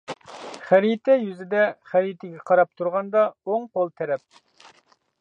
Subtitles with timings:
[0.69, 4.45] خەرىتە يۈزىدە خەرىتىگە قاراپ تۇرغاندا ئوڭ قول تەرەپ.